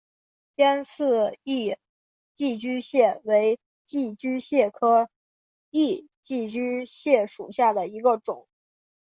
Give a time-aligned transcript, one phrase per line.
[0.55, 1.75] 尖刺异
[2.33, 5.11] 寄居蟹为寄居蟹科
[5.69, 8.47] 异寄居蟹属下的一个种。